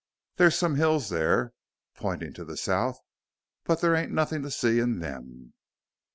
There's 0.37 0.55
some 0.57 0.77
hills 0.77 1.09
there" 1.09 1.53
pointing 1.95 2.33
to 2.33 2.43
the 2.43 2.57
south 2.57 2.97
"but 3.65 3.81
there 3.81 3.93
ain't 3.95 4.11
nothin' 4.11 4.41
to 4.41 4.49
see 4.49 4.79
in 4.79 4.97
them. 4.97 5.53